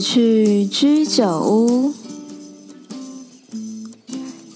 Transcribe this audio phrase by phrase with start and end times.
[0.00, 1.92] 去居酒屋，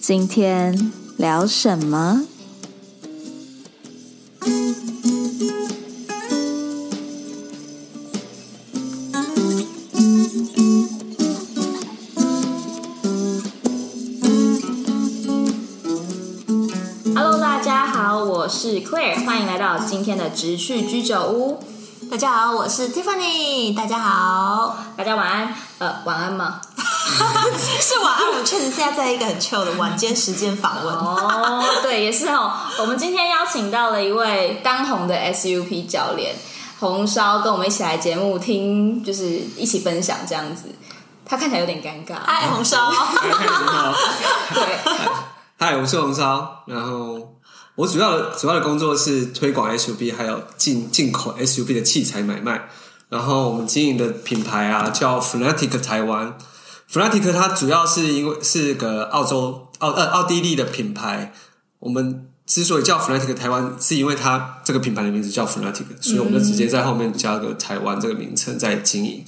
[0.00, 2.22] 今天聊什么
[17.14, 21.58] ？Hello，大家好，我是 Claire，欢迎来到今天的直去居酒屋。
[22.10, 23.74] 大家好，我是 Tiffany。
[23.74, 25.54] 大家好，大家晚安。
[25.80, 26.58] 呃，晚安吗？
[26.74, 28.26] 是晚安。
[28.26, 30.94] 我们确实现在在一个很 chill 的晚间时间访问。
[30.94, 32.50] 哦，对，也是哦。
[32.78, 36.34] 我们今天邀请到了一位当红的 SUP 教练
[36.80, 39.26] 红烧，跟我们一起来节目听，就是
[39.58, 40.74] 一起分享这样子。
[41.26, 42.16] 他看起来有点尴尬。
[42.24, 42.90] 嗨，红烧。
[45.58, 46.62] 嗨，我是红烧。
[46.66, 47.34] 然后。
[47.76, 52.68] 我主要的主要的工作是推广 SUP，还有进进口 SUP 的器材买卖。
[53.14, 56.36] 然后我们经营的品牌啊，叫 Fnatic 台湾。
[56.90, 61.32] Fnatic 它主要是因为是个澳洲奥呃奥地利的品牌。
[61.78, 69.24] 我们之所以叫 Fnatic 台湾，是因为它这个品牌的名字叫 Fnatic，所以我们就直接在后面加个台湾这个名称在经营。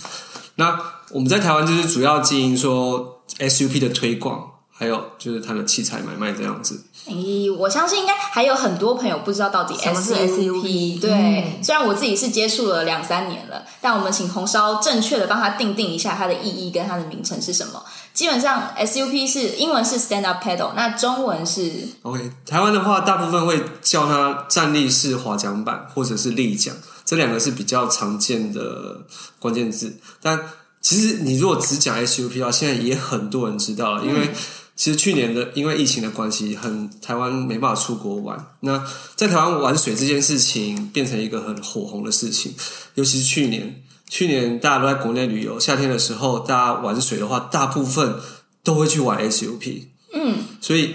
[0.56, 0.76] 那
[1.10, 6.82] 我们在台湾就是主要经营说 SUP 的推广，还有就是它的器材买卖这样子。
[7.08, 11.00] 咦，我相信应该还有很多朋友不知道到底 SUP，什么是 SUP。
[11.00, 17.80] 对，嗯，虽然我自己是接触了两三年了，但我们请红烧正确的帮他定定一下它的意义跟它的名称是什么。
[18.12, 21.70] 基本上 SUP 是英文是 Stand Up Paddle，那中文是
[22.02, 22.28] OK。
[22.44, 26.74] 台湾的话，大部分会叫它站立式划桨板或者是立桨，
[27.04, 29.00] 这两个是比较常见的
[29.38, 29.96] 关键字。
[30.20, 30.40] 但
[30.80, 34.28] 其实你如果只讲 SUP 的话，现在也很多人知道了，因为。
[34.76, 38.52] 其实去年的因为疫情的关系，很台湾没办法出国玩。
[38.60, 42.54] 那在台湾玩水这件事情变成一个很火红的事情，
[42.94, 48.16] 尤其是去年，去年大家都在国内旅游，夏天的时候大家玩水的话，大部分
[48.62, 49.84] 都会去玩 SUP。
[50.12, 50.94] 嗯，所以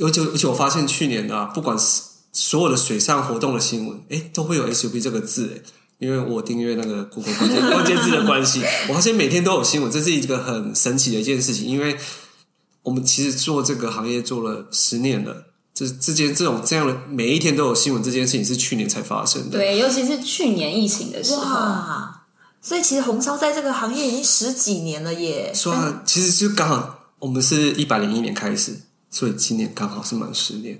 [0.00, 5.62] 而且而且我发现去年啊，不管是所有的水上活动的新闻，诶，都会有 SUP 这个字诶，
[5.98, 11.96] 因为我订阅那个 Google 关键关键字的关系，我发现每天都有新闻，这是一个很神奇的一件事情，因为。
[12.82, 19.58] 我们其实做这个行业做了十年了，这这件这种这样的每一天都有新闻，这件事情是去年才发生的。
[19.58, 21.42] 对，尤其是去年疫情的时候。
[21.42, 22.24] 哇，
[22.60, 25.52] 所以其实红烧在这个行业已经十几年了耶。
[25.54, 30.78] 说啊，其实就刚好我们是一百零一年开始，所以今年刚好是满十年。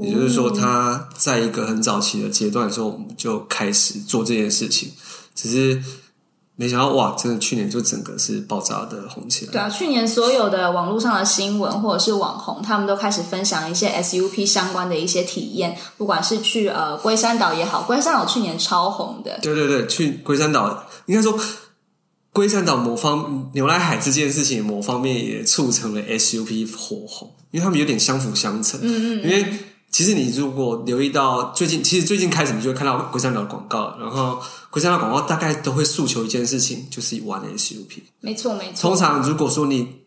[0.00, 4.92] 也就是说，他在一个很早期的阶段的时候，我们就开始做这件事情，
[5.34, 5.82] 只是。
[6.56, 9.52] 没想到哇，真的去年就整个是爆炸的红起来。
[9.52, 19.38] 对啊，去年所有的网络上的新闻或者是网红，他们都开始分享一些 SUP 相关的一些体验，不管是去呃龟山岛也好，龟山岛去年超红的。
[19.42, 21.36] 对对对，去龟山岛应该说，
[22.32, 28.78] 龟山岛某方牛奶海这件事情某方面也促成了 SUP 火红，因为他们有点相辅相成。
[28.80, 29.54] 嗯嗯，嗯，因为。
[29.94, 38.02] 其实你如果留意到最近，其实最近开始你就会看到龟山岛的广告，然后龟山岛广告大概都会诉求一件事情，就是玩 SUP。
[38.18, 38.90] 没错没错。
[38.90, 40.00] 通常如果说你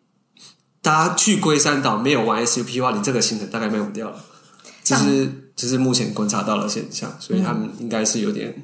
[0.82, 4.22] 大家去龟山岛没有玩 SUP 的话，你这个行程大概没有掉了。
[4.84, 8.62] 这是这是目前观察到的现象，所以他们应该是有点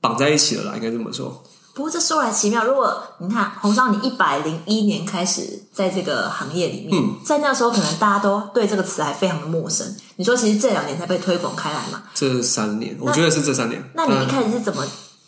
[0.00, 1.44] 绑在一起了啦，应该这么说。
[1.72, 9.86] 不过这说来奇妙，如果你看红烧，你一百零一年开始在这个行业里面，嗯，在那时候可能大家都对这个词还非常的陌生。
[10.16, 12.02] 你说其实这两年才被推广开来嘛？
[12.12, 13.82] 这三年，我觉得是这三年。
[13.94, 14.84] 那，你一开始是怎么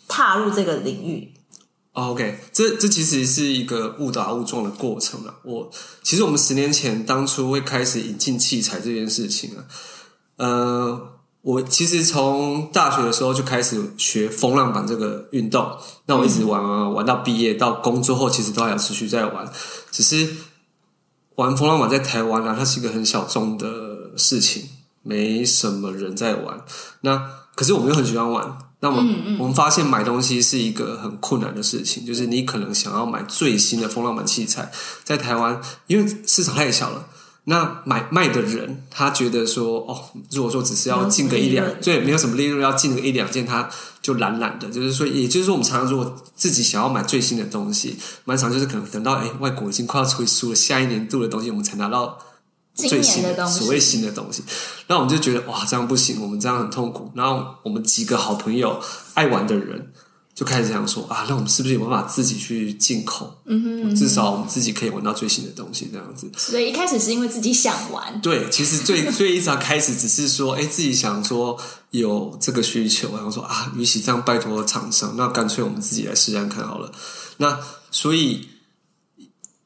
[0.07, 1.33] 踏入这个领域？
[1.93, 5.33] 嗯，OK，这这其实是一个误打误撞的过程了。
[5.43, 5.71] 我
[6.03, 9.63] 其实我们十年前当初会开始引进器材这件事情啊，
[10.37, 11.12] 呃。
[11.43, 19.45] 我其实从大学的时候就开始学风浪板这个运动，那我一直玩啊玩到毕业，到工作后其实都还有持续在玩。
[19.91, 20.35] 只是
[21.35, 24.69] 玩风浪板在台湾啊，它是一个很小众的事情，
[25.01, 26.61] 没什么人在玩。
[27.01, 34.71] 那可是我们又很喜欢玩，那我们我们发现买东西是一个很困难的事情，就是你可能想要买最新的风浪板器材，
[35.03, 37.07] 在台湾因为市场太小了。
[37.45, 39.99] 那买卖的人，他觉得说，哦，
[40.31, 43.69] 如果说只是要进个一两，对，没有什么利润，要进个一两件，他
[44.01, 44.69] 就懒懒的。
[44.69, 52.17] 就是说，也就是说，我们常常如果自己想要买最新的东西，蛮常就是可能等到哎，外国已经快要推出了下一年度的东西，我们才拿到
[52.73, 54.41] 最新的，的所谓新的东西。
[54.87, 57.11] 那我们就觉得哇，这样不行，我们这样很痛苦。
[57.13, 58.79] 然后我们几个好朋友，
[59.15, 59.91] 爱玩的人。
[60.35, 63.37] 就开始这样说啊，那我们是不是有办法自己去进口？
[63.45, 66.31] 嗯哼，嗯哼，至少我们自己可以闻到最新的东西，这样子。
[66.35, 68.19] 所以一开始是因为自己想玩。
[68.19, 71.59] 对，其实最最一早开始只是说，哎，自己想说
[71.91, 76.91] 有这个需求，然后说啊，与其这样拜托厂商，那干脆我们自己来试试看好了。
[77.37, 77.59] 那
[77.91, 78.49] 所以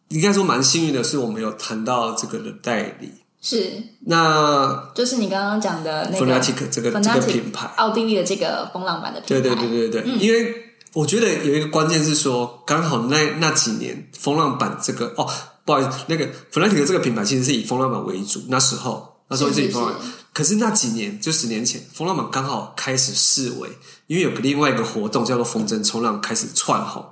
[0.10, 3.12] 应该说蛮幸运的是，我们有谈到这个的代理。
[3.50, 9.42] 是，那就是你刚刚讲的那个 Fnatic 这个这个品牌，奥地利的这个风浪板的品牌。
[9.42, 10.54] 对对对对对，嗯、因为
[10.92, 15.26] 我觉得有一个关键是说，刚好那那几年风浪板这个哦，
[15.64, 23.70] 不好意思，那个 Fnatic 这个品牌其实是以风浪板为主，那时候那时候是以风浪板，是是是，可是那几年就十年前，风浪板刚好开始式微，
[24.08, 27.06] 因为有个另外一个活动叫做风筝冲浪开始窜红。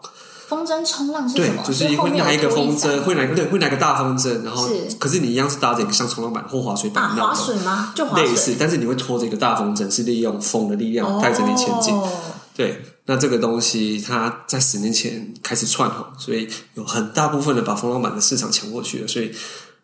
[0.47, 1.63] 风筝冲浪是什么？
[1.63, 7.93] 对，就是会拿一个风筝，会拿一个对，会拿一个大风筝，然后是可是你一样是搭着一个像冲浪板或滑水板一样的滑水吗？
[7.95, 11.93] 就滑水类似，但是你会拖着一个大风筝，是利用风的力量带着你前进。
[11.95, 12.07] 哦、
[12.55, 19.07] 对，那这个东西它在十年前开始窜红，所以有很大部分的把风浪板的市场抢过去了。
[19.07, 19.31] 所以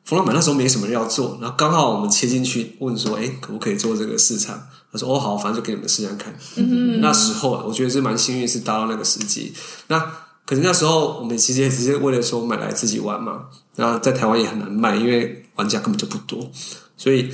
[0.06, 4.62] 风浪板那时候没什么人要做，然后刚好我们切进去问说，哎，可不可以做这个市场？
[4.92, 6.34] 他说，哦，好，反正就给你们试试看。
[6.58, 9.54] 嗯哼，那时候我觉得是蛮幸运，是搭到那个时机。
[9.88, 9.98] 那
[10.46, 13.46] 可是那时候我们其实也只是为了说买来自己玩嘛，
[13.76, 16.50] 然后在台湾也很难卖，因为玩家根本就不多，
[16.98, 17.32] 所以，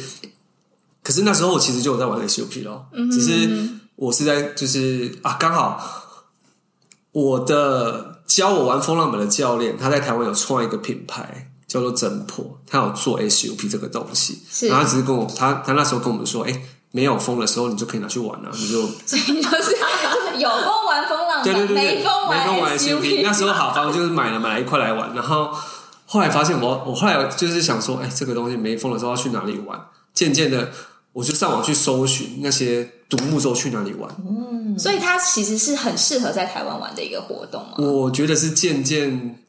[1.04, 3.12] 可是那时候我其实就有在玩 SUP 咯，嗯、哼。
[3.12, 5.82] 只是我是在就是啊，刚好
[7.12, 14.68] 我的教我玩风浪板的教练，他在台湾有创一个品牌叫做真破，他有做 SUP 这个东西，是。
[14.68, 19.76] 然后他只是跟我他他那时候跟我们说，哎，没有风的时候你就可以拿去玩了， 你就所以就是
[20.40, 21.18] 有风玩风。
[21.44, 25.52] 对对对对，没风玩 SUP，那时候好方就是买了买了一块来玩，然后
[26.08, 29.80] 后来发现我我后来就是想说，哎，这个东西没风的时候要去哪里玩？
[30.16, 30.72] 渐渐的，
[31.14, 34.10] 我就上网去搜寻那些独木舟去哪里玩。
[34.18, 37.76] 嗯，所以它其实是很适合在台湾玩的一个活动嘛。
[37.78, 39.40] 我觉得是渐渐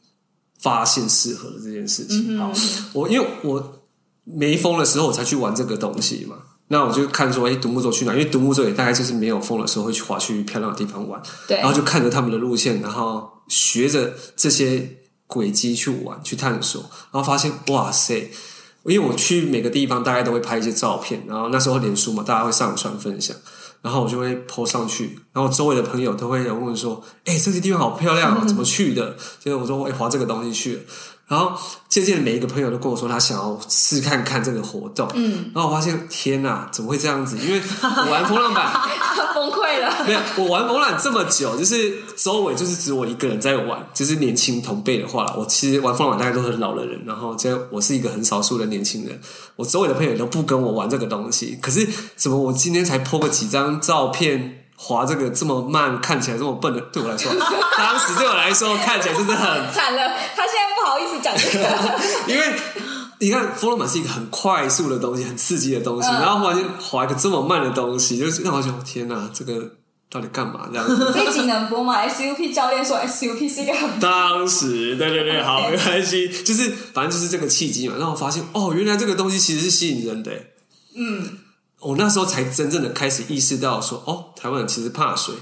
[0.61, 2.37] 发现适合的这件事情。
[2.37, 2.52] 嗯、好，
[2.93, 3.81] 我因为我
[4.25, 6.37] 没风的时候我才去玩这个东西嘛。
[6.69, 8.12] 那我就看说，哎，独木舟去哪？
[8.12, 11.20] 因为独木舟也大概就是没有风的时候会去划去漂亮的地方玩。
[11.47, 11.56] 对。
[11.59, 18.31] 然后就看着他们的路线，然后学着这些轨迹去玩、去探索，然后发现，哇塞！
[18.85, 23.37] 因为我去每个地方，大概都会拍一些照片，然后那时候脸书嘛，大家会上传分享，
[23.82, 29.17] 然后我就会 po 上去，然后周围的朋友都会有问说，哎，这些地方好漂亮啊， 怎么去的？
[29.38, 30.81] 就是我说，我滑这个东西去了。
[31.29, 31.53] 然后
[31.89, 35.07] 渐渐每一个朋友都跟我说，他想要试看看这个活动。
[35.15, 37.37] 嗯，然后我发现天哪，怎么会这样子？
[37.39, 38.73] 因为我玩风浪板
[39.35, 40.05] 崩溃了。
[40.07, 46.99] 没有，我玩风浪这么久，就是周围就是只有我一个人在玩，就是年轻同辈的话，我其实玩风浪板大概都是很老的人。
[47.05, 49.21] 然后，这我是一个很少数的年轻人，
[49.57, 51.59] 我周围的朋友都不跟我玩这个东西。
[51.61, 51.87] 可是，
[52.17, 54.65] 怎么我今天才 po 个几张照片？
[54.81, 57.33] 滑这个这么慢，看起来这么笨的，对我来说，
[57.77, 60.15] 当时对我来说看起来真的很惨了。
[60.37, 62.01] 他现在不好意思讲这个，
[62.33, 62.55] 因为
[63.19, 69.73] 你看，风浪板是一个很快速的东西，很刺激的东西，嗯、然后忽然间滑一个这么慢的东西，就是让我觉得天哪，这个
[70.09, 71.11] 到底干嘛这样子？
[71.13, 80.31] 这集能播吗？SUP 教练说 SUP 是一个很当时对对对，好没关系，就是反正就是这个契机嘛，让我发现哦，原来这个东西其实是吸引人的，
[80.95, 81.39] 嗯。
[81.81, 85.35] 我那时候才真正的开始意识到说，哦，台湾人其实怕水，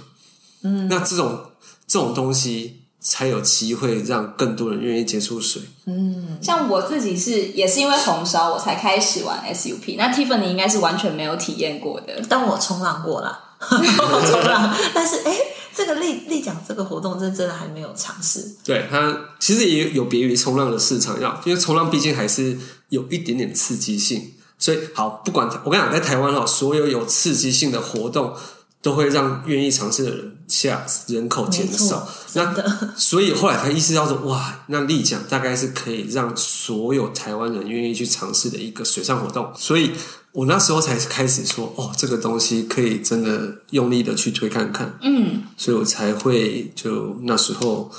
[0.63, 1.53] 嗯，那这种
[1.87, 15.35] 这种东西才有机会让更多人愿意接触水，嗯，像我自己是也是因为红烧我才开始玩 SUP，那 Tiffany 应该是完全没有体验过的，但我冲浪过了， 我冲浪，但是哎，
[15.75, 22.59] 这个立立奖这个活动真真的还没有尝试，对它其实也有别于冲浪的市场要，因为冲浪毕竟还是
[22.91, 24.33] 有一点点刺激性。
[24.59, 28.35] 所以好，不管我跟你讲，在台湾哈，所有有刺激性的活动
[28.81, 32.09] 都会让愿意尝试的人下人口减少。
[32.35, 32.55] 那
[32.97, 39.53] 所以后来他意识到说，哇，那立桨大概是可以让所有台湾人愿意去尝试的一个水上活动。
[39.57, 39.91] 所以
[40.33, 44.99] 我那时候才开始说，哦，这个东西可以真的用力的去推看看。
[45.03, 47.91] 嗯，所以我才会就那时候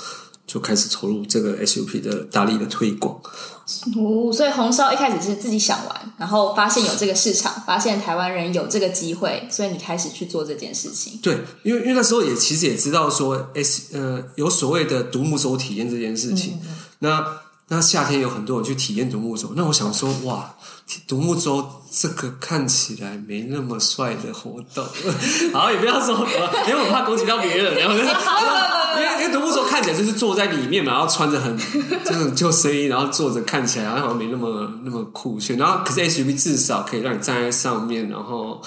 [0.46, 3.20] 就开始投入这个 SUP 的大力的推广。
[3.96, 11.18] 哦，所以红烧一开始是自己想玩，然后发现有这个市场，发现台湾人有这个机会，所以你开始去做这件事情。
[11.22, 16.58] 对，因为因为那时候也其实也知道说，S 呃有所谓的独木舟体验这件事情。
[16.64, 17.26] 嗯、那
[17.68, 20.54] 那夏天有很多人去体验独木舟，那我想说，哇，
[21.06, 24.82] 独木舟这个看起来没那么帅的活动，
[25.52, 26.14] 好，也不要说，
[26.66, 28.08] 因为我怕攻击到别人，然后就是。
[28.96, 31.58] 因为因为独木舟看起来就是坐在里面嘛，然后穿着很
[32.04, 35.56] 这种救生衣，然后坐着看起来好像没那么那么酷炫。
[35.58, 38.62] 然后可是 SUP 至少可以让你站在上面，然后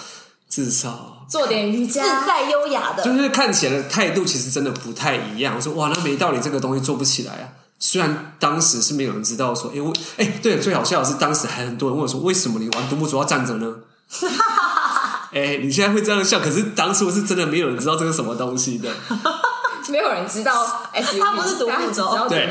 [0.50, 5.56] 至少做点瑜伽，自在优雅的，就是看起来的态度其实真的不太一样。
[5.56, 7.50] 我说哇，那没道理，这个东西做不起来啊。
[7.80, 13.76] 虽然当时是没有人知道说，哎我哎对，最好笑的是当时还很多人问我说，为什么你玩独木舟要站着呢？
[15.34, 18.94] 哎，你现在会这样笑，可是当初是真的没有人知道这个什么东西的。
[19.90, 20.52] 没有人知道
[20.94, 22.28] SUP，它不是独木舟。
[22.30, 22.48] 对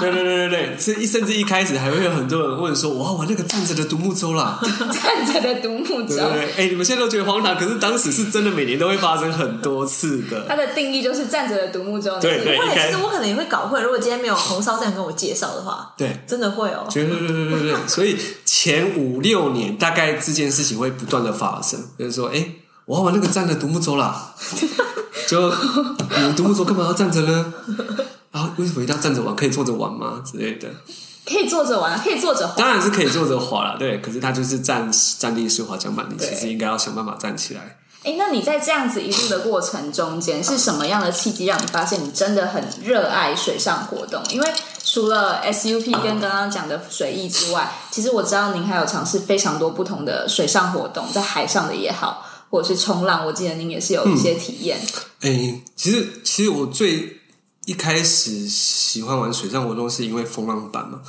[0.00, 4.58] 对对对对，是一甚至一开始还会有很多人问说：“我要玩那个站着的独木舟啦！”
[4.92, 10.44] 站着的独木舟，对对对，哎，你们现在都觉得荒唐，可是当时是真的，每年都会发生很多次的。
[10.48, 12.18] 它的定义就是站着的独木舟。
[12.20, 13.82] 对对，其实我可能也会搞混。
[13.82, 16.86] 如果今天没有红烧这样跟我介绍的话，对，真的会哦。
[16.92, 22.46] 对对对对对对，所以前五六年大概这件事情会不断的发生，就是说，哎，
[22.86, 24.34] 我要玩那个站着独木舟啦。
[25.28, 27.52] 就你们独木舟干嘛要站着呢？
[28.30, 29.34] 啊，为什么一定要站着玩？
[29.34, 30.22] 可以坐着玩吗？
[30.24, 30.68] 之类的。
[31.26, 33.78] 可以坐着玩，可以坐着滑，当然是可以坐着滑了。
[33.78, 37.78] 对，可是他就是站站立式滑桨板，你其实应该要想办法站起来。
[38.02, 44.22] 哎，那你在这样子一路的过程中间，是什么样的契机让你发现你真的很热爱水上活动？
[44.28, 44.52] 因为
[44.84, 52.23] 除了 SUP 跟刚刚讲的水翼之外，其实我知道您还有尝试非常多不同的水上活动，在海上的也好，
[52.54, 54.78] 或者是冲浪，我记得您也是有一些体验。
[55.22, 57.18] 哎、嗯，其实其实我最
[57.66, 61.00] 一开始喜欢玩水上活动，是因为风浪板嘛。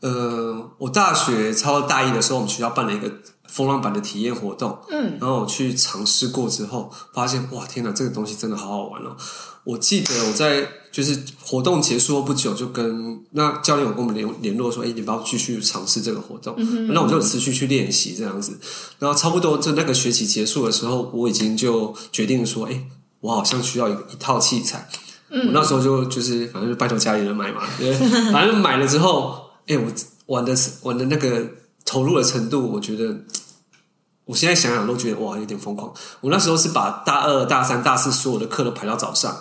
[0.00, 3.08] 呃，我大学超大一的时候，我们学校办了一个
[3.46, 9.16] 风浪板的体验活动，嗯，然后我去尝试过之后，发现哇，天哪，这个东西真的好好玩哦！
[9.62, 18.58] 我记得我在就是活动结束后不久，就跟那教练有跟我们联联络说，哎，你不要继续尝试这个活动，嗯、那我就持续去练习这样子。
[18.98, 22.84] 然后差不多就那个学期结束的时候，我已经就决定说，哎，
[23.20, 24.88] 我好像需要一一套器材。
[25.30, 27.92] 嗯，我那时候就就是反正就拜托家里人买嘛，对，
[28.32, 29.48] 反正买了之后。
[29.66, 29.78] 哎、欸，
[30.26, 31.46] 我玩的玩的那个
[31.84, 33.14] 投入的程度，我觉得
[34.24, 35.92] 我现在想想都觉得哇，有点疯狂。
[36.22, 39.40] 我那时候是把大二、大三、大四所有的课都排到早上，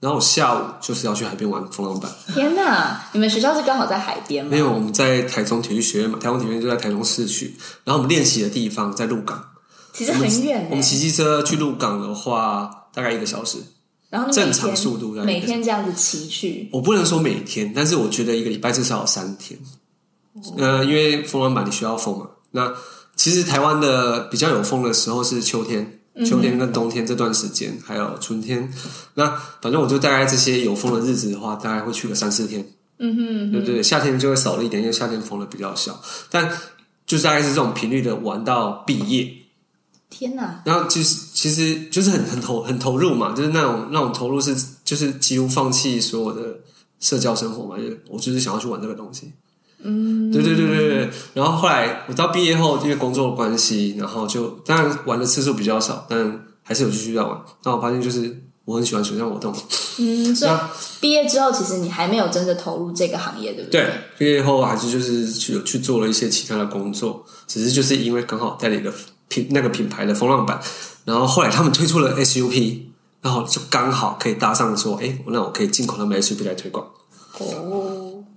[0.00, 2.10] 然后我下午就是要去海边玩风浪板。
[2.32, 3.08] 天哪！
[3.12, 4.50] 你们学校是刚好在海边吗？
[4.50, 7.56] 没有，我们在台中体育学院嘛，台中体育学院就在台中市区。
[7.84, 9.44] 然后我们练习的地方在鹿港，
[9.92, 10.68] 其实很远。
[10.70, 13.58] 我们骑机车去鹿港的话，大概一个小时。
[14.10, 16.70] 然后正常速度，每天这样子骑去。
[16.72, 19.58] 我不能说每天，但是我觉得一个礼拜至少有三天。
[20.56, 22.26] 呃，因为风浪板你需要风嘛。
[22.52, 22.72] 那
[23.16, 28.72] 其实台湾的比较有风的时候是秋天，秋天跟冬天这段时间，还有春天。
[29.14, 29.26] 那
[29.60, 32.66] 反正我就大概这些有风的日子的话，大概会去个三四天。
[32.98, 36.00] 嗯哼，对对对，夏天就会少了一点，因为夏天风的比较小。
[36.30, 36.50] 但
[37.06, 39.32] 就大概是这种频率的玩到毕业。
[40.10, 40.62] 天哪！
[40.64, 46.58] 然后就是其实就是很很投很投入嘛，就是那种那种投入是就是几乎放弃所有的
[46.98, 49.32] 社交生活嘛，就是我就是想要去玩这个东西。
[49.82, 51.10] 嗯，对对对对对。
[51.34, 57.38] 然后后来我到毕业后，因为工作的关系，然后就当然玩的次数比较少，但还是有继续在玩。
[57.64, 59.54] 那我发现就是我很喜欢水上活动。
[59.98, 60.50] 嗯，所以
[61.00, 63.82] 毕业之后，其实你还没有真的投入这个行业，对不对？
[63.82, 68.92] 对，毕业后还是就是去去做了一些其他的工作，只是就是因为刚好带了一个。
[69.30, 70.58] 品那个品牌的风浪板，
[71.04, 72.80] 然后后来他们推出了 SUP，
[73.20, 76.86] 然后就刚好可以搭上说，哎，那我可以进口他们 SUP 来推广。
[77.38, 77.87] 哦，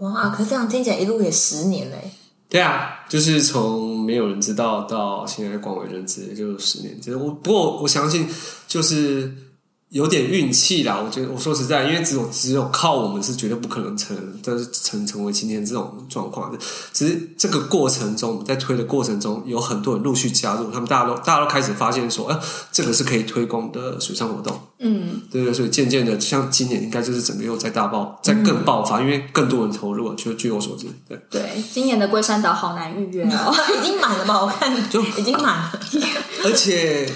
[0.02, 0.30] 哇！
[0.30, 2.12] 可是这样听起来一路也十年嘞。
[2.48, 7.00] 对啊，就是从没有人知道到现在广为人知，也就十年。
[7.02, 8.28] 其实我，不过我相信
[8.68, 9.34] 就是。
[9.92, 16.58] 有点运气啦，我觉得我说实在，因为只有只有靠我们是绝对不可能成，但是成成为今天这种状况的。
[16.94, 24.58] 只是这个过程中，在推的过程中，有很多人陆续加入，他们大家都大家都开始发现说，哎、呃，这个是可以推广的水上活动。
[24.80, 30.16] 嗯，对对，所以渐渐的，像今年应该就是整个又在大爆，在更爆发，嗯、因为更多人投入了。
[30.16, 34.42] 就据我所知，对对，今年的龟山岛好难预约哦， 已经满了吧？
[34.42, 35.80] 我看就已经满了，
[36.46, 37.12] 而且。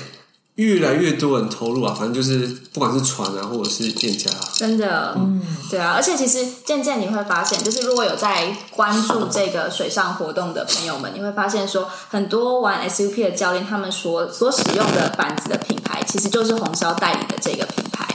[0.55, 18.07] 越来越多人投入啊，反正就是不管是船啊，或者是店家，啊真的，嗯，对啊，而且其实渐渐你会发现，就是如果有在关注这个水上活动的朋友们，你会发现说，很多玩 SUP 的教练，他们所所使用的板子的品牌，其实就是红烧代理的这个品牌。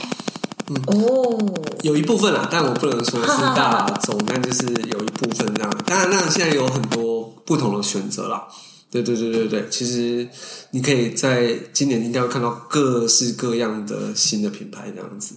[0.67, 5.77] 嗯哦，有一部分啦，但我不能说是大宗， 但就是有一部分这样。
[5.85, 8.47] 当然，那现在有很多不同的选择啦。
[8.91, 10.27] 对对对对对，其实
[10.71, 15.33] 你可以在今年一定要看到各式各样的新的品牌这样子，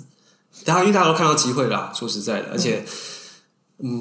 [0.64, 2.84] 大家因为大家都看到机会啦，说实在的，而且。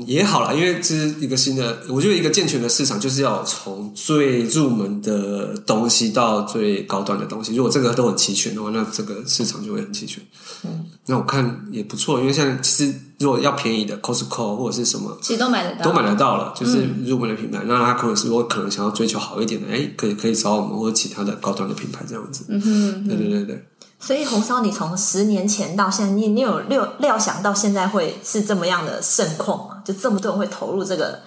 [0.05, 7.55] 也好啦，因为这是一个新的，我觉得一个健全的市场就是要从最入门的东西到最高端的东西。
[7.55, 10.23] 如果这个都很齐全的话，那这个市场就会很齐全。
[10.63, 17.59] 嗯，那我看也不错，因为现在其实如果要便宜的 Costco 或者是什么，其实都买得到，都买得到了，就是入门的品牌。
[17.63, 22.45] 嗯、那他可能是如果可能想要追求好一点的，哎，可以可以找我们或者其他的高端的品牌这样子。
[22.47, 23.65] 嗯哼，嗯哼，对对对对。
[24.05, 29.81] 所以红烧，你从十年前到现在，你你有料料想到现在会是这么样的盛况吗？
[29.85, 31.21] 就这么多人会投入这个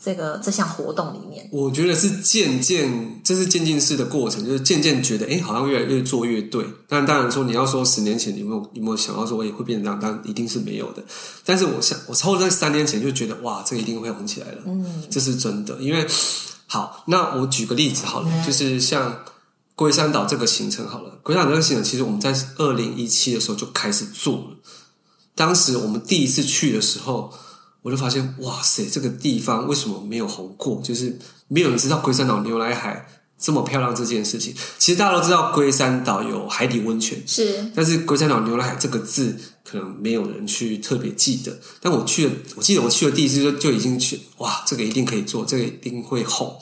[0.00, 1.48] 这个这项活动里面？
[1.50, 6.64] 我觉得是渐渐，这是渐进式的过程，就是渐渐觉得，哎，好像越来越做越对。
[6.88, 10.00] 但当然说，你要说十年前你有没有有没有想到说，我也会变成这样？
[10.00, 11.02] 当然一定是没有的。
[11.44, 14.58] 但是我想，我超过在三年前就觉得，哇，这个一定会红起来了。
[14.66, 15.76] 嗯，这是真的。
[15.80, 16.06] 因为
[16.68, 19.12] 好，那我举个例子好了，嗯、就是像
[19.76, 24.56] 龟山岛这个行程好了，龟山岛这个行程，其实我们在二零一七的时候就开始做了。
[25.36, 27.32] 当时我们第一次去的时候。
[27.82, 30.82] 我就发现，哇塞，这个地方为什么没有红过？
[30.82, 31.16] 就是
[31.46, 33.06] 没有人知道龟山岛牛奶海
[33.38, 34.52] 这么漂亮这件事情。
[34.76, 41.60] 其实大家都知道龟山岛有海底温泉，是，但是龟山岛牛奶海这个字可能没有人去特别记得。
[41.80, 46.58] 但我去了，我记得我去了第一次就就已经去，哇，这个一定可以做，这个一定会红。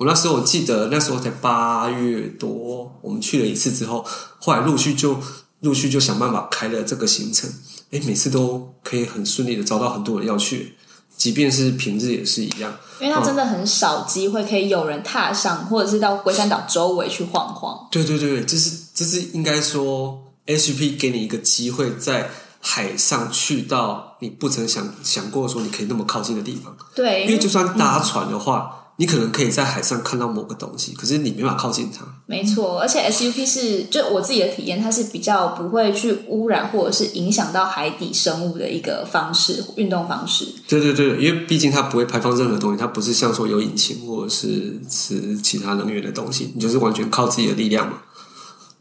[0.00, 4.02] 我那时候我记得那时候才八月多，我们去了一次之后，
[4.38, 5.20] 后来陆续就
[5.60, 7.50] 陆续就想办法开了这个行程。
[7.90, 10.74] 哎，每次都可以很顺利的找到很多人要去，
[11.18, 12.74] 即便是平日也是一样。
[12.98, 17.86] 因为它真的很少机会可以有人踏上，或者是到龟山岛周围去晃晃。
[17.90, 22.30] 对对对，这是这是应该说，SUP 给你一个机会，在
[22.60, 26.74] 海上去到你不曾想想过说你可以那么靠近的地方。
[26.94, 28.78] 对，因为就算搭船的话。
[29.00, 32.04] 嗯你可能可以在海上看到某个东西，可是你没办法靠近它。
[32.26, 40.46] 没错，而且 SUP 是就我自己的体验，它是比较不会去污染或者是影响到海底生物的一个方式，运动方式。
[40.68, 48.02] 对对对，因为毕竟它不会排放任何东西，它不是像说有引擎或者是是其他能源的东西，你就是完全靠自己的力量嘛，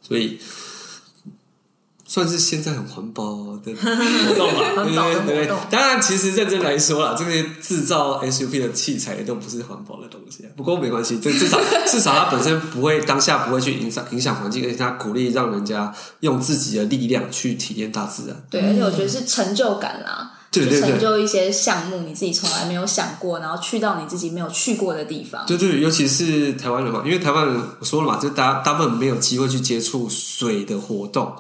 [0.05, 0.37] 所以。
[2.11, 3.23] 算是现在很环保
[3.63, 5.57] 的 活动吧，对对对对。
[5.69, 10.43] 当然，其实认真来说啦，这些制造 SUP 的器材也都不是环保的东西。
[10.57, 18.35] 不过没关系，这至少 至少它本身不会当下不会去影响影响环境，而且它鼓励让人家用自己的力量去体验大自然。
[18.49, 25.45] 对，而且我觉得是成就感啦，对对对，成就一些项目你自己从来没有想过，然后去到你自己没有去过的地方。
[25.45, 31.31] 对对，尤其是台湾人嘛，因为台湾人我说了嘛，就大大部分没有机会去接触水的活动。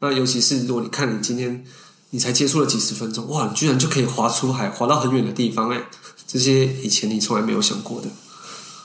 [0.00, 1.64] 那尤其是如果你看你今天
[2.10, 5.82] 你才接触了几十分钟，哇，你居然就可以划出海，划到很远的地方，哎，
[6.26, 8.08] 这些以前你从来没有想过的。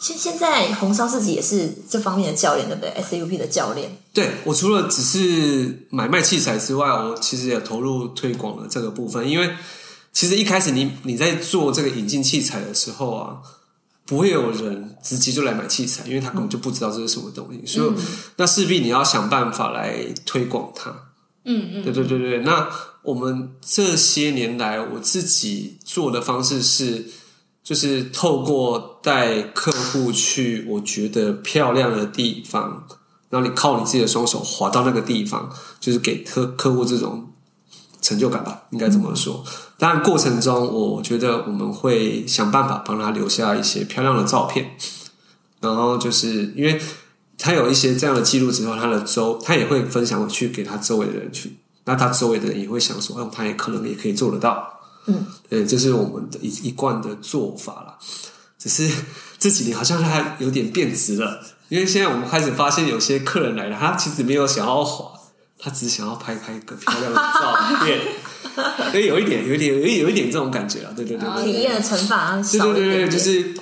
[0.01, 3.97] 现现在红烧自己也是这方面的教练，对不对？SUP 的教练。
[4.11, 9.25] 对，我除了只是买卖器材之外，我其实也投入推广了这个部分。
[9.29, 9.49] 因为
[10.11, 13.37] 其实一开始你你在做这个引进器材的时候啊，
[14.05, 17.93] 不会有人直接就来买器材，因为他根本就不知道这是什么东西，嗯、所以
[18.35, 20.89] 那势必你要想办法来推广它。
[21.45, 22.39] 嗯嗯，对对对对。
[22.39, 22.69] 那
[23.01, 27.05] 我们这些年来，我自己做的方式是，
[27.63, 32.87] 就是透过带客户去我觉得漂亮的地方，
[33.29, 37.33] 然后你靠你自己的双手滑到那个地方，就是给客客户这种
[38.01, 39.43] 成就感吧，应该这么说。
[39.45, 39.51] 嗯
[39.83, 44.77] 但，过程中我觉得我们会想办法帮他留下一些漂亮的照片，
[45.59, 46.81] 然后就是因为
[47.37, 57.97] 他有一些这样的记录之后，他的周他也会分享去给他周围的人去，那他周围的人也会想说，哦，他也可能也可以做得到，嗯，对，这是我们的一一贯的做法啦。
[58.57, 58.89] 只是
[59.37, 65.11] 这几年好像他有点变质了，因为现在我们开始发现有些客人来了，他其实没有想要滑，
[65.59, 67.99] 他只想要拍拍一个漂亮的照片。
[68.91, 73.53] 所以有一点，有一点，有一有一点这种感觉啊，对对对，对，体验的惩罚对对对对，就是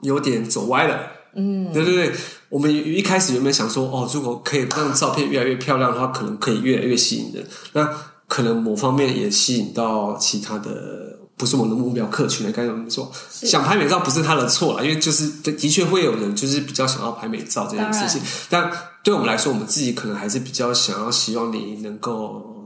[0.00, 0.98] 有点走歪了。
[1.34, 2.12] 嗯，对对对，
[2.50, 7.46] 我们一开始有没有想说，哦，如果可以让照片越来越漂亮的话，可能可以越来越吸引人。
[7.72, 7.88] 那
[8.28, 12.52] 可能某方面也吸引到其他的，不是我们的目标客群来。
[12.52, 13.10] 该怎么说？
[13.30, 18.20] 想拍美照不是他的错啦，因为就是的确会有人就是比较想要拍美照这件事情。
[18.50, 18.70] 但
[19.02, 22.61] 对我们来说，我们自己可能还是比较想要希望你能够。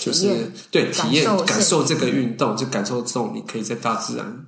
[0.00, 4.46] 就是对体验感受这个运动，就感受这种你可以在大自然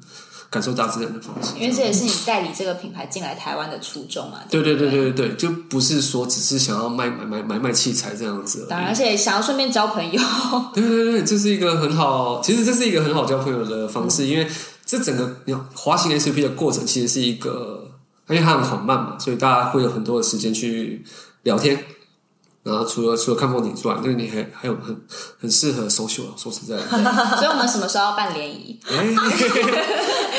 [0.48, 1.54] 感受大自然的方式。
[1.58, 4.40] 因为这也是你代理这个品牌进来台湾的初衷嘛。
[4.50, 8.66] 对对对对对，就不是说只是想要卖买买买卖器材这样子。
[8.68, 10.20] 当然，而且想要顺便交朋友。
[10.74, 14.46] 对对对，这是一个很好，其实这是一个很好交朋友的方式，因为
[14.84, 15.36] 这整个
[15.74, 17.88] 滑行 SUP 的过程其实是一个，
[18.28, 21.04] 因为它很缓慢嘛，所以大家会有很多的时间去
[21.44, 21.84] 聊天。
[22.62, 24.94] 然后除了除了看风景之外，那你还还有很
[25.40, 26.26] 很适合 social。
[26.36, 26.82] 说实在的，
[27.38, 28.78] 所以我们什么时候要办联谊？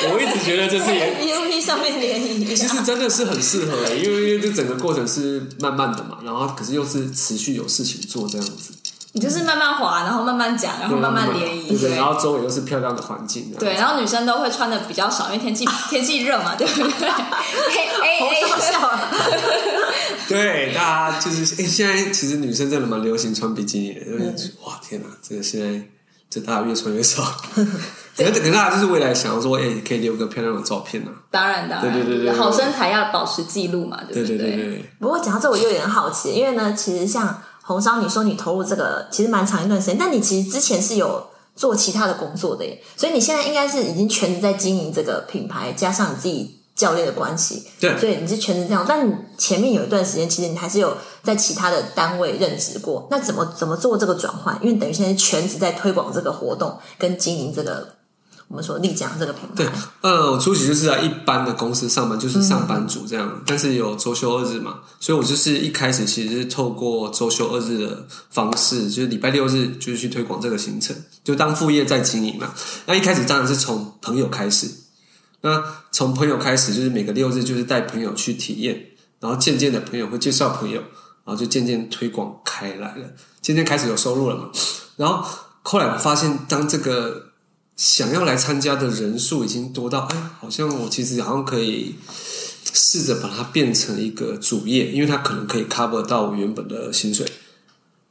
[0.03, 8.73] 我一直觉得这是 SUP 上面联谊，其实真的是很适合，因为因为这整个过程是慢慢的嘛，然后可是又是持续有事情做这样子。
[9.13, 13.53] 你就是慢慢滑，然后慢慢讲，然后慢慢联谊，对，对，然后周围又是漂亮的环境。
[13.59, 17.09] 对，然后女生都会穿的比较少，因为天气天气热嘛，对不对？
[17.09, 17.19] 哎
[18.01, 18.39] 哎哎！
[20.31, 25.87] 对，大家就是哎，现在其实女生真的蛮流行穿比基尼的，嗯、哇天哪，这个现在
[26.29, 27.23] 这大家越穿越少。
[28.13, 31.23] 可能可能大家就是未来想要说，哎、欸，可以留个漂亮的照片呢、啊。
[31.31, 34.37] 当然，当然，对对对对，好身材要保持记录嘛，对不对？
[34.37, 34.85] 对对对对。
[34.99, 48.85] 不过讲到这，我又有点好奇，因为呢，其实像红烧，你说你投入这个其实蛮长一段时间，但你其实之前是有做其他的工作的耶，所以你现在应该是已经全职在经营这个品牌，加上你自己教练的关系，对，所以你是全职这样。
[48.87, 54.57] 但你前面有一段时间，其实你还是有在其他的单位任职过，那怎么怎么做这个转换？
[54.61, 57.95] 因为等于现在全职在推广这个活动跟经营这个。
[58.47, 59.69] 我们说丽江这个品牌，对，
[60.01, 72.53] 呃，我初期就是在一般的公司上班，就是上班族这样，嗯、但是有周休二日嘛，所以我就是一开始其实是透过周休二日的方式，就是礼拜六日就是去推广这个行程，就当副业在经营嘛。
[72.87, 74.69] 那一开始当然是从朋友开始，
[75.41, 78.87] 那从朋友开始就是每个六日就是带朋友去体验，
[79.19, 80.79] 然后渐渐的朋友会介绍朋友，
[81.25, 83.05] 然后就渐渐推广开来了，
[83.41, 84.49] 渐渐开始有收入了嘛。
[84.97, 85.27] 然后
[85.63, 87.31] 后来我发现，当这个
[87.75, 91.95] 想要来参加的人数已经多到，哎，好像我其实好像可以
[92.73, 97.25] 试着把它变成一个主业，因为它可能可以 cover 到我原本的薪水。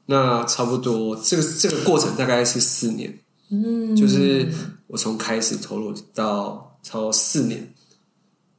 [0.07, 4.49] 那差不多，这个这个过程大概是四年，嗯，就是
[4.87, 7.75] 我从开始投入到超四年，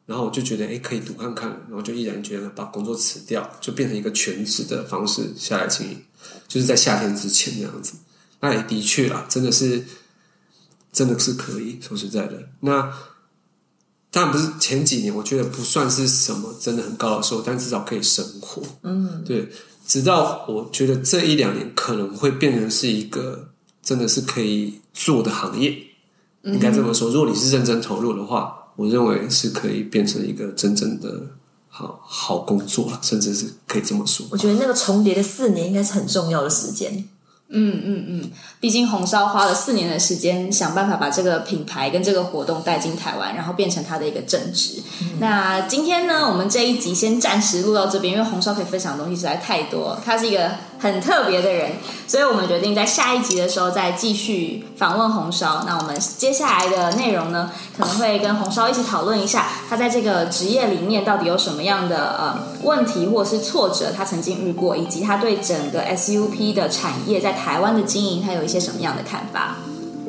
[0.06, 6.01] 然后我就觉得，哎，可以赌看看，然后就毅然决然把工作辞掉，就变成一个全职的方式下来经营，
[6.47, 7.93] 就是在夏天之前那样子。
[8.39, 9.84] 那也的确啦，真的是。
[10.93, 12.93] 真的是可以说实在的，那
[14.12, 18.62] 当然不是前几年，我觉得不算是什么真的很高的收入，但至少可以生活。
[18.84, 19.49] 嗯，对。
[19.88, 25.77] 直到我觉得这一两年可能会变成是一个真的是可以做的行业，
[26.43, 27.10] 应该这么说。
[27.10, 31.10] 如果你是认真投入的话，我认为是可以变成一个真正的
[31.69, 34.25] 好好工作了，甚至是可以这么说。
[34.32, 37.08] 我觉得那个重叠的四年应该是很重要的时间。
[37.54, 44.82] 嗯嗯嗯，毕竟红烧花了四年的时间，想办法把这个品牌跟这个活动带进台湾，然后变成它的一个正职。
[45.01, 50.49] 嗯、那今天呢，我们这一集先暂时录到这边，因为红烧可以分享的东西实在太多，它是一个
[50.82, 51.74] 很特别的人，
[52.08, 55.63] 所以我们决定在下一集的时候再继续访问红烧。
[55.67, 69.58] 那我们接下来的内容呢，可能会跟红烧一起讨论一下，他在这个职业里面到底有什么样的呃问题或者是挫折，他曾经遇过，以及他对整个 SUP 的产业在台湾的经营，他有一些什么样的看法？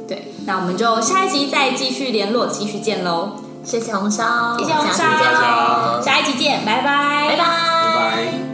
[0.09, 3.33] 对，那我们就下一集再继续联络，继续见喽！
[3.65, 8.52] 谢谢红烧，谢谢红烧，下一集见，拜拜，拜拜，拜拜。